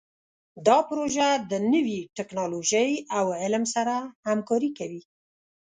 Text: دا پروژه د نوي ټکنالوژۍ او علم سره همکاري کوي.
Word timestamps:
دا 0.67 0.77
پروژه 0.89 1.27
د 1.51 1.53
نوي 1.73 1.99
ټکنالوژۍ 2.17 2.91
او 3.17 3.25
علم 3.41 3.63
سره 3.75 3.95
همکاري 4.27 4.71
کوي. 4.79 5.01